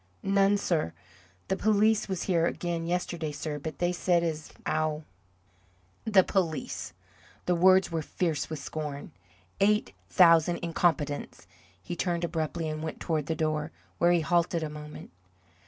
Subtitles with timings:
[0.23, 0.93] "None, sir.
[1.47, 5.03] The police was here again yesterday sir, but they said as 'ow"
[6.15, 6.93] "The police!"
[7.45, 9.11] The words were fierce with scorn.
[9.59, 11.45] "Eight thousand incompetents!"
[11.83, 15.11] He turned abruptly and went toward the door, where he halted a moment.